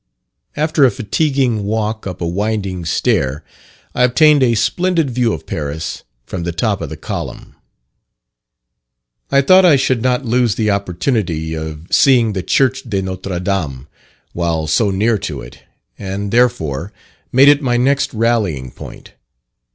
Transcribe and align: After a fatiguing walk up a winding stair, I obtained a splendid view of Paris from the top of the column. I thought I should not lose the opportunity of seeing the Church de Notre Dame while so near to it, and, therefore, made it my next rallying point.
After 0.55 0.83
a 0.83 0.89
fatiguing 0.89 1.63
walk 1.63 2.07
up 2.07 2.21
a 2.21 2.27
winding 2.27 2.85
stair, 2.85 3.43
I 3.93 4.03
obtained 4.03 4.41
a 4.41 4.55
splendid 4.55 5.11
view 5.11 5.31
of 5.31 5.45
Paris 5.45 6.01
from 6.25 6.41
the 6.41 6.51
top 6.51 6.81
of 6.81 6.89
the 6.89 6.97
column. 6.97 7.53
I 9.29 9.41
thought 9.41 9.63
I 9.63 9.75
should 9.75 10.01
not 10.01 10.25
lose 10.25 10.55
the 10.55 10.71
opportunity 10.71 11.53
of 11.55 11.85
seeing 11.91 12.33
the 12.33 12.41
Church 12.41 12.81
de 12.81 13.03
Notre 13.03 13.39
Dame 13.39 13.87
while 14.33 14.65
so 14.65 14.89
near 14.89 15.19
to 15.19 15.41
it, 15.43 15.59
and, 15.99 16.31
therefore, 16.31 16.91
made 17.31 17.47
it 17.49 17.61
my 17.61 17.77
next 17.77 18.11
rallying 18.11 18.71
point. 18.71 19.13